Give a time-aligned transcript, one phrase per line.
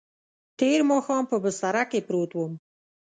[0.59, 2.53] تېر ماښام په بستره کې پروت وم.